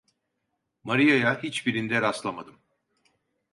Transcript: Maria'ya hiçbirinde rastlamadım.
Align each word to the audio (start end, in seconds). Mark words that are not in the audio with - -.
Maria'ya 0.83 1.43
hiçbirinde 1.43 2.01
rastlamadım. 2.01 2.55